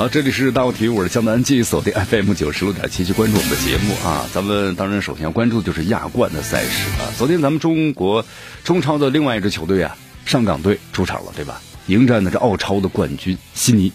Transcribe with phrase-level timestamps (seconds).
[0.00, 4.26] 好，这里是大话体育，我是江南，继续锁定 FM 九十六点七，去关注我们的节目啊。
[4.32, 7.12] 咱们当然首先要关注的就是亚冠的赛事啊。
[7.18, 8.24] 昨天咱们中国
[8.64, 9.94] 中超的另外一支球队啊，
[10.24, 11.60] 上港队出场了，对吧？
[11.86, 13.92] 迎战的是澳超的冠军悉尼。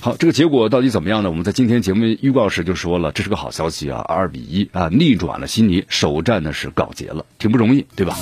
[0.00, 1.30] 好，这个结果到底怎么样呢？
[1.30, 8.18] 我们在今天节目预告时就说了，这是个好消息啊，二比一啊，逆转了悉尼，首战呢是告捷了，挺不容易，对吧？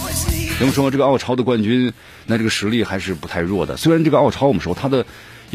[0.60, 1.92] 那么说这个澳超的冠军，
[2.26, 3.76] 那这个实力还是不太弱的。
[3.76, 5.04] 虽然这个澳超我们说他的。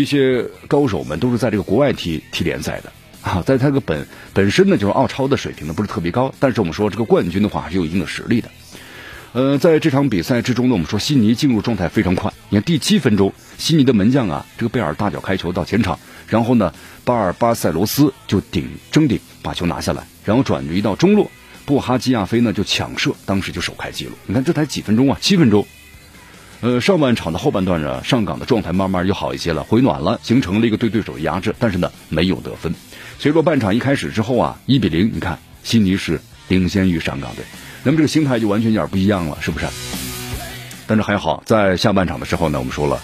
[0.01, 8.49] 一些高手们都是在这个国外踢踢联赛的啊，在他个本本身呢，就是澳超的水平呢不是特别高，但是我们说这个冠军的话还是有一定的实力的。
[9.33, 12.31] 呃，在这场比赛之中呢，我们说悉尼进入状态非常快。
[12.49, 21.29] 你看第七分钟，悉尼的门将啊，这个贝尔大脚开球到前场，然后呢，巴尔巴塞罗斯就顶争顶把球拿下来，然后转移到中路，
[21.65, 24.13] 布哈基亚菲呢就抢射，当时就首开纪录。
[24.25, 25.67] 你看这才几分钟啊，七分钟。
[26.61, 32.75] 呃，上半场的后半段呢，上港的状态慢慢就好一些了，回暖了，形成了一个对对手的压制，但是呢，没有得分。
[33.17, 37.45] 所以说半场一开始之后啊，一比零，你看悉尼是领先于上港队，
[37.81, 39.65] 那么这个心态就完全有点不一样了，是不是？
[40.85, 42.99] 但是还好，在下半场的时候呢，我们说了，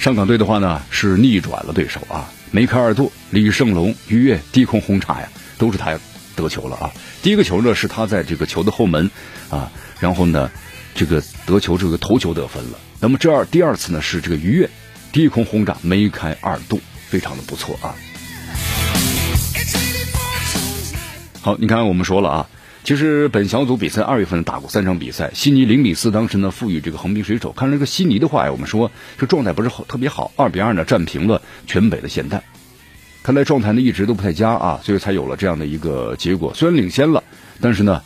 [0.00, 5.96] 上港队的话呢是逆转了对手啊，梅开二度，李胜龙于跃低空轰炸呀，都是他
[6.34, 6.90] 得球了啊。
[7.22, 9.08] 第一个球呢是他在这个球的后门
[9.48, 10.50] 啊，然后呢。
[10.94, 12.78] 这个得球，这个头球得分了。
[13.00, 14.70] 那么这二第二次呢是这个鱼跃
[15.10, 17.94] 低空轰炸梅开二度，非常的不错啊。
[21.40, 22.48] 好，你看我们说了啊，
[22.84, 27.52] 其实本小组比赛二月份打过三场比赛，悉尼零比四当时呢赋予这个横滨水手。
[27.52, 32.44] 看这个悉尼的话呀，我们说这状态不是好特别好，二比二呢战平了全北的现代。
[33.24, 36.54] 看来状态呢一直都不太佳啊，所以才有了这样的一个结果。
[36.54, 37.24] 虽然领先了，
[37.60, 38.02] 但是呢，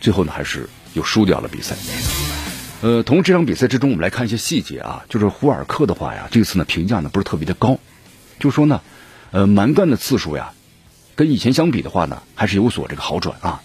[0.00, 0.68] 最后呢还是。
[0.96, 1.76] 又输掉了比赛，
[2.80, 7.78] 呃，从这场比赛之中，我们来看一些细节啊，就是胡尔克的话呀，这次呢评价呢不是特别的高，
[8.40, 8.80] 就说呢，
[9.30, 10.54] 呃，蛮干的次数呀，
[11.14, 13.60] 跟以前相比的话呢，还是有所这个好转啊。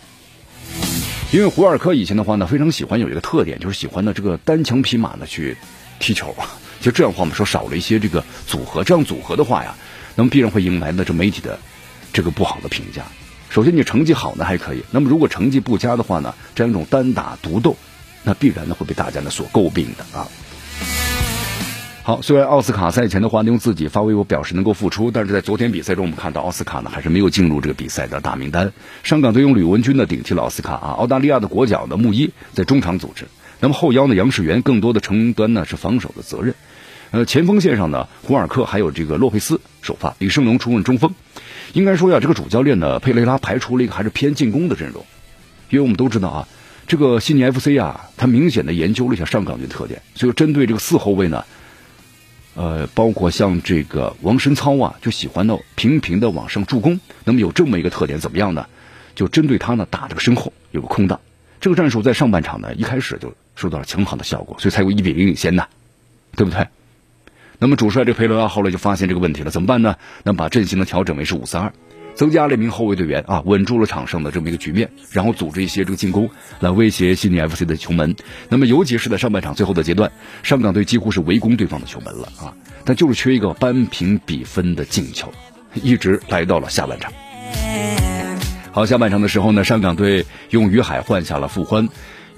[1.32, 5.56] 因为胡尔克以前的话呢，非常喜欢有一个特点，就是喜欢呢这个单枪匹马的去
[6.00, 6.60] 踢球啊。
[6.80, 9.74] 其实这样的话，我们说少了一些这个组合，这样组合的话呀，
[10.16, 11.58] 那么必然会迎来呢这媒体的
[12.12, 13.06] 这个不好的评价。
[13.52, 14.82] 首先，你成绩好呢还可以。
[14.92, 17.76] 那么，如果成绩不佳的话呢，这样一种单打独斗，
[18.24, 20.26] 那必然呢会被大家呢所诟病的啊。
[22.04, 28.72] 好，虽然奥斯卡赛前的话用自己发微博表示能够复出，但是在昨天比赛中，我们看到奥斯卡呢还是没有进入这个比赛的大名单。
[29.04, 30.96] 上港队用吕文君呢顶替了奥斯卡啊。
[30.98, 33.26] 澳大利亚的国脚呢穆伊在中场组织，
[33.60, 36.56] 那么后腰呢杨世元更多的承担呢是防守的责任。
[37.12, 41.14] 呃，前锋线上呢胡尔克还有这个洛佩斯首发，李胜龙出任中锋。
[41.74, 45.06] 应该说呀，这个主教练呢，佩雷拉排除了一个还是偏进攻的阵容，
[45.70, 46.48] 因为我们都知道啊，
[46.88, 51.46] 这个悉尼 FC 啊，他明显的研究了一下上港队的特点，所以针对这个四后卫呢，
[52.56, 58.66] 呃，包括像这个王申操啊，就喜欢呢频频的往上助攻，那么有这么一个特点，怎么样呢？
[59.16, 61.20] 就针对他呢打这个身后有个空档，
[61.60, 65.66] 这个战术在上半场呢一开始就收到了很好的效果，所以才有一比零领先呢，
[66.36, 66.68] 对不对？
[67.62, 69.96] 那么主帅这佩雷拉后来就发现这个问题了，怎么办呢？
[70.24, 71.72] 那把阵型呢调整为是五三二，
[72.16, 76.28] 增加了一名后卫队员啊，稳住了场上的这么一个局面，然后组织一些这个进攻
[76.60, 78.16] 来威胁悉尼 FC 的球门。
[78.50, 80.12] 那么尤其是在上半场最后的阶段，
[80.42, 82.52] 上港队几乎是围攻对方的球门了啊，
[82.84, 85.32] 但就是缺一个扳平比分的进球，
[85.76, 87.14] 一直来到了下半场。
[88.72, 91.88] 好，下半场的时候呢，上港队用于海换下了傅欢。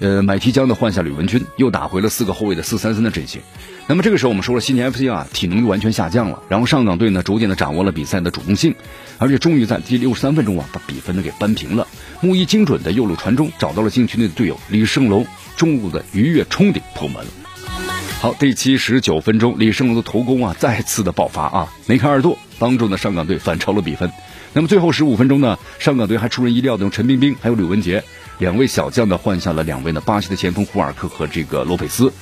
[0.00, 3.40] 呃，买提江的换下吕文君，又打回了四个后卫的四三三的阵型。
[3.86, 6.42] 那么这个时候，我们说了，悉尼 FC 啊，体能就完全下降了。
[6.48, 8.74] 然后上港队呢，逐渐的掌握了比赛的主动性，
[9.18, 11.86] 而且终于在第六十三分钟啊，把比分呢给扳平了。
[12.20, 15.26] 木一精准的右路传中，找到了禁区内的队友李胜龙，
[15.56, 17.24] 中路的鱼跃冲顶破门。
[18.20, 24.10] 好，第七十九分钟，李胜龙的头功啊，再次的爆发啊，梅开二度，帮助呢上港队反超了比分。
[24.54, 28.02] 那么最后十五分钟呢，上港队还出人意料的用陈彬彬还有吕文杰。
[28.38, 32.12] 两位小将呢换下了两位呢巴西的前锋胡尔克和这个罗佩斯，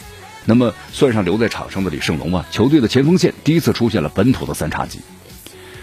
[0.44, 5.00] 那么算上留在场上的李胜龙啊，球队的前锋线第一次出现了本土的三叉戟。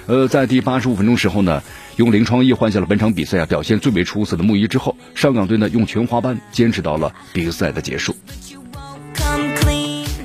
[0.05, 1.61] 呃，在第八十五分钟时候呢，
[1.97, 8.15] 用林创一换下了本场比赛啊表现最为出色的穆伊之后，上港队呢用全华班坚持到了比赛的结束。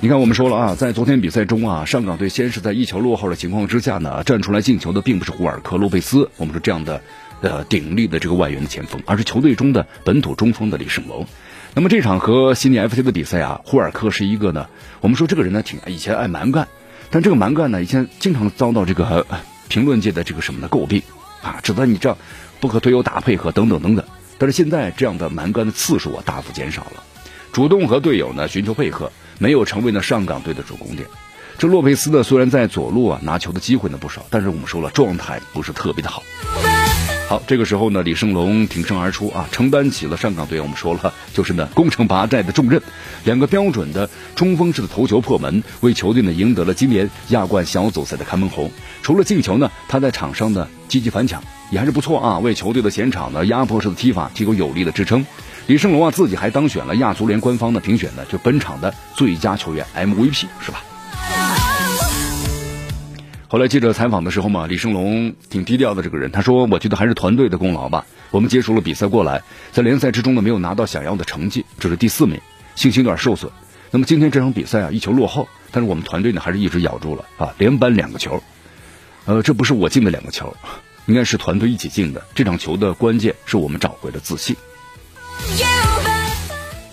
[0.01, 7.03] 你看，我们说了啊，在昨天比赛中啊，上港队先是在一球落后的情况之下呢，站出来进球的并不是胡尔克、洛佩斯，我们说这样的。
[7.45, 11.27] 的鼎力的这个外援的前锋，而是球队中的本土中锋的李胜龙。
[11.75, 14.67] 那么这场和悉尼 FC 的比赛啊，胡尔克是一个呢，
[15.03, 16.67] 我们说这个人呢挺以前爱蛮干，
[17.11, 19.27] 但这个蛮干呢以前经常遭到这个
[19.69, 21.03] 评论界的这个什么的诟病
[21.43, 22.17] 啊，指责你这样
[22.61, 24.03] 不和队友打配合等等等等。
[24.39, 27.03] 但是现在这样的蛮干的次数啊大幅减少了，
[27.53, 31.07] 主动和队友呢寻求配合，没有成为呢上港队的主攻点。
[31.59, 36.23] 这洛佩斯呢虽然在左路啊拿球的机会呢不少，但是我们说了状态不是特别的好。
[37.35, 42.81] 好，这个时候呢，李胜龙挺身而出啊，承担起了上港队我们说了就是呢攻城拔寨的重任，
[43.25, 48.71] 两个标准的冲锋式的头球破门，为球队呢赢得了今年亚冠小组赛的开门红。
[49.03, 51.43] 除了进球呢，他在场上呢积极反抢
[51.73, 55.27] 也还是不错啊，为球队的前场呢压迫式的踢法提供有力的支撑。
[55.67, 60.85] 李胜龙啊自己还当选了亚足联官方的评选呢就本场的最佳球员 MVP 是吧？
[63.55, 68.05] 后来记者采访的时候嘛，李胜龙挺低调的这个人，他说：“我觉得还是团队的功劳吧。
[68.33, 72.41] 我们结束了比赛过来，在联赛之中呢没有拿到想要的成绩，这是第四名，
[72.75, 73.53] 信心有点受损。
[73.93, 78.43] 那么今天这场比赛啊，一球落后，但是我们团队呢还是一直咬住了啊，连扳两个球。
[79.25, 80.57] 呃，这不是我进的两个球，
[81.07, 82.27] 应该是团队一起进的。
[82.35, 84.57] 这场球的关键是我们找回了自信。”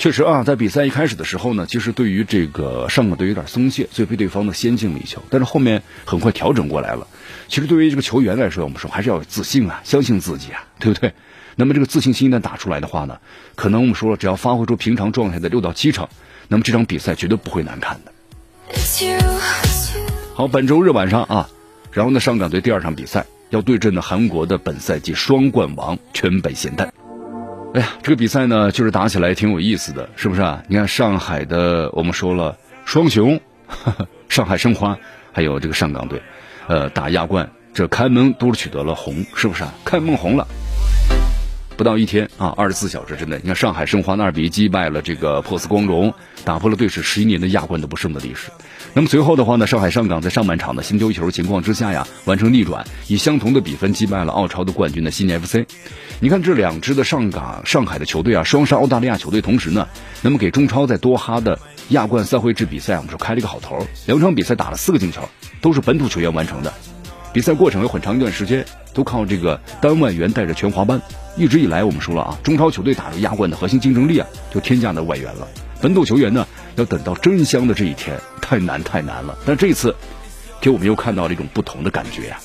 [0.01, 5.21] 确实啊，在比赛一开始的时候呢，其实对于这个上港队有点松懈，所以被对方呢先进了一球。
[5.29, 7.05] 但是后面很快调整过来了。
[7.47, 11.13] 其实对于这个球员来说，我们说还是要有自信啊，相信自己啊，对不对？
[11.55, 13.19] 那么这个自信心一旦打出来的话呢，
[13.53, 16.07] 可能我们说了，只要发挥出平常状态的六到七成，
[16.47, 18.11] 那么这场比赛绝对不会难看的。
[20.33, 21.47] 好，本周日晚上啊，
[21.91, 26.90] 然后呢，上港队第二场比赛要对阵的韩国的本赛季双冠王全北现代。
[27.73, 30.61] 哎呀，这个比赛呢，就是打起来挺有意思的，是不是啊？
[30.67, 33.39] 你看上海的，我们说了双雄，
[34.27, 34.97] 上海申花，
[35.31, 36.21] 还有这个上港队，
[36.67, 39.73] 呃，打亚冠，这开门都是取得了红，是不是啊？
[39.85, 40.45] 开门红了，
[41.77, 46.13] 不到一天啊，二十四小时之内，你看上海申花二比一击败了这个珀斯光荣，
[46.45, 48.51] 打破了队史十一年的亚冠的不胜的历史。
[48.93, 55.65] 那么随后的话呢，上海上港在上半场的新丢球情况之下呀，完成逆转，以相同的比分击败了澳超的冠军的悉尼 FC。
[56.19, 59.87] 你看这两支的上港、上海的球队啊，双杀澳大利亚球队，同时呢，
[60.21, 61.57] 那么给中超在多哈的
[61.89, 63.87] 亚冠赛会制比赛，我们说开了一个好头。
[64.05, 65.27] 两场比赛打了四个进球，
[65.61, 66.71] 都是本土球员完成的。
[67.33, 71.01] 比赛过程有很长一段时间都靠这个单外援带着全华班。
[71.37, 75.47] 一直以来我们说了啊，中超球队打入亚冠的核心竞争力啊，就天价的外援了。
[75.81, 76.45] 本土球员呢，
[76.75, 79.37] 要等到真香的这一天，太难太难了。
[79.45, 79.95] 但这次，
[80.59, 82.37] 给我们又看到了一种不同的感觉呀。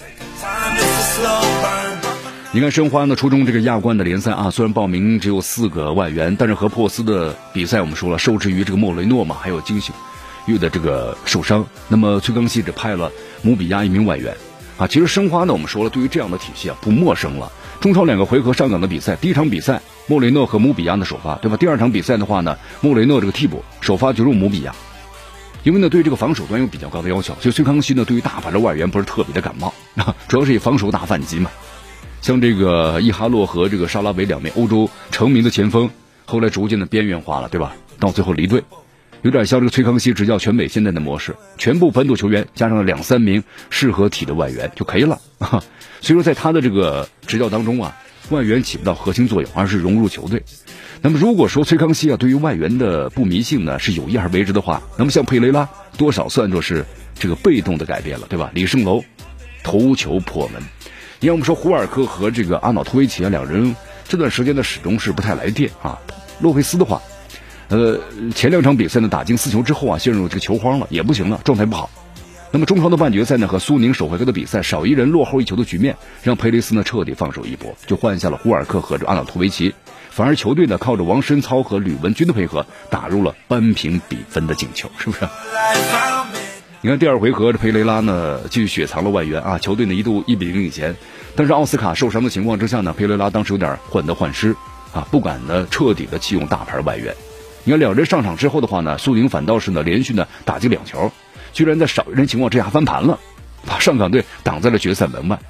[2.52, 9.92] 你看申花呢，初中这个亚冠的联赛啊，虽然报名只有四个外援，但是和珀斯的比赛，我们说了，受制于这个莫雷诺嘛，还有金星
[10.46, 13.10] 玉的这个受伤，那么崔康熙只派了
[13.42, 14.34] 姆比亚一名外援
[14.76, 14.86] 啊。
[14.86, 17.50] 其实申花呢，我们说了，对于这样的体系啊，不陌生了。
[17.80, 19.80] 中超两个回合上岗的比赛，第一场比赛。
[20.08, 21.56] 莫雷诺和姆比亚的首发，对吧？
[21.56, 24.72] 第二场比赛的话呢，莫雷诺这个替补首发就是姆比亚，
[25.64, 31.50] 因为呢对这个防守端有比较高的要求，所以崔康熙呢对于大牌的外援不是特别的感冒，啊 主要是以防守打反击嘛。
[32.22, 35.90] 像这个伊哈洛和这个沙拉维两名欧洲成名的前锋，
[36.24, 37.74] 后来逐渐的边缘化了，对吧？
[37.98, 38.62] 到最后离队，
[39.22, 45.20] 有点像这个崔康熙执教全北现在的模式，全部本土球员加上了两三名适合体的外援就可以了。
[45.38, 47.96] 所以说在他的这个执教当中啊。
[48.30, 50.42] 外援起不到核心作用，而是融入球队。
[51.00, 56.84] 那么，如果说崔康熙啊对于外援的不迷信呢，是有意而为之的话，那么像佩雷拉多少算作是
[57.16, 58.50] 这个被动的改变了，对吧？
[58.52, 59.04] 李胜楼
[59.62, 60.60] 头球破门。
[61.20, 63.76] 你看，我们说胡尔克和这个阿瑙托维奇啊两人
[64.08, 65.96] 这段时间呢始终是不太来电啊。
[66.40, 67.00] 洛佩斯的话，
[67.68, 67.98] 呃，
[68.34, 71.90] 前两场比赛呢打进四球之后啊，陷入这个球荒了，也不行了，状态不好。
[72.52, 79.74] 那么中超的半决赛呢，和苏宁首回合的比赛少一人落后一球的局面，让佩雷斯呢彻底放手一搏，就换下了胡尔克和这阿瑙托维奇，
[80.10, 85.26] 反而球队呢靠着王申操和吕文君的配合，打入了扳平比分的进球，是不是？
[86.82, 90.94] 你看第二回合这佩雷拉呢继续雪藏了外援啊，球队呢一度一比零领先，
[91.34, 94.54] 但是奥斯卡受伤的情况之下呢，佩雷拉当时有点患得患失
[94.92, 97.12] 啊，不敢呢彻底的弃用大牌外援。
[97.66, 101.10] 你看两人上场之后的话呢，苏宁反倒是呢连续呢打进两球。
[101.52, 103.18] 居然在少一人情况之下翻盘了，
[103.66, 105.40] 把上港队挡在了决赛门外。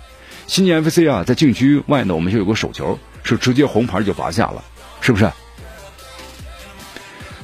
[0.47, 4.65] 悉尼 FC 啊，在禁区外呢，我们就有个手球，是直接红牌就罚下了，
[5.03, 5.31] 是不是？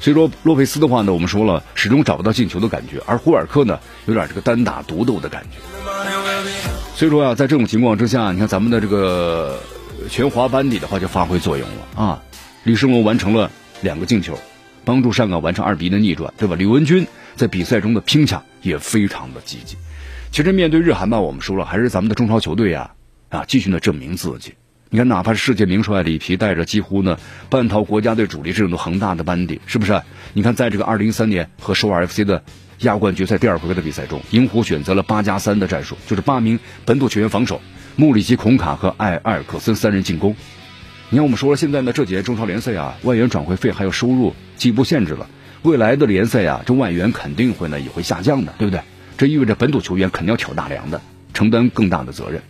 [0.00, 5.59] 所以说洛佩斯的话呢，我们说了，始终找不到进球的感觉，而胡尔克呢，有点这个单打独斗的感觉。
[6.97, 9.61] 所以说啊，在这种情况之下，你看咱们的这个
[10.09, 12.23] 全华班底的话就发挥作用了啊。
[12.64, 13.50] 李胜龙完成了
[13.81, 14.38] 两个进球，
[14.84, 16.56] 帮助上港完成二比一的逆转，对吧？
[16.56, 17.06] 李文军。
[17.34, 19.78] 在比赛中的拼抢也非常的积极。
[20.30, 22.92] 其实面对日韩吧，我们说了，还是咱们的中超球队啊
[23.30, 24.52] 啊，继续的证明自己。
[24.90, 30.02] 你看，哪怕是世界名帅里皮带着几乎呢半套国家队主力阵容恒大的班底，是不是？
[30.34, 32.44] 你看，在这个二零一三年和首尔 FC 的
[32.80, 37.62] 亚冠决赛第二回合的比赛中，银狐选择了八加三的战术，就是八名本土球员防守，
[37.96, 40.36] 穆里奇、孔卡和艾埃尔克森三人进攻。
[41.14, 45.28] 你看，我们说了，现在呢这几年中超联赛啊，外援转会费还有收入进一步限制了，
[45.61, 48.81] 未来的联赛啊，这外援肯定会呢也会下降的，对不对？
[49.19, 51.02] 这意味着本土球员肯定要挑大梁的，
[51.35, 52.40] 承担更大的责任。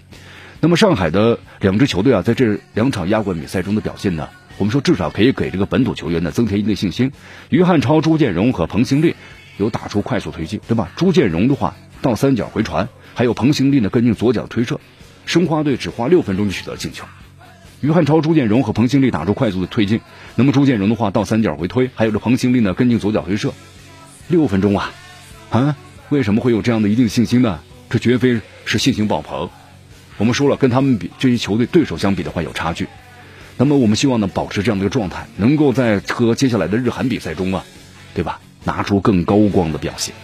[0.60, 4.28] 那么上海的两支球队啊，在这两场亚冠比赛中的表现呢，
[4.58, 7.10] 我们说至少可以给这个本土球员呢增添一定信心。
[7.48, 9.16] 于汉超、朱建荣和彭兴利
[9.56, 10.88] 有打出快速推进，对吧？
[10.94, 14.78] 朱建荣的话倒三角回传，还有彭兴利呢跟进左脚推射，
[15.26, 17.04] 申花队只花六分钟就取得进球。
[17.82, 20.00] 于汉超、朱建荣和彭兴利打出快速的推进，
[20.36, 23.52] 那么朱建荣的话到三角回推，还有这彭兴利呢跟进左脚回射，
[24.28, 24.92] 六分钟啊，
[25.50, 25.76] 啊，
[26.08, 27.58] 为什么会有这样的一定信心呢？
[27.90, 29.50] 这绝非是信心爆棚。
[30.16, 32.86] 我们说了，跟他们比这些球队对手相比的话有差距。
[33.56, 37.64] 那么我们希望呢保持这样的一个状态，能够在和接下来的日韩比赛中啊，
[38.14, 38.40] 对吧？
[38.62, 40.14] 拿出更高光的表现。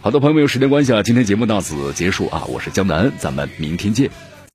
[0.00, 4.08] 好的，朋友们，有时间关系啊，今天节目到此结束啊，我是江南，咱们明天见。